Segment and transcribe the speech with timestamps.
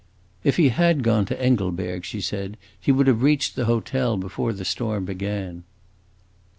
[0.43, 4.51] "If he had gone to Engelberg," she said, "he would have reached the hotel before
[4.51, 5.63] the storm began."